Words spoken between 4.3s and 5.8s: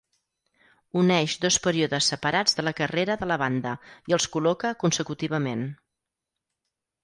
col·loca consecutivament.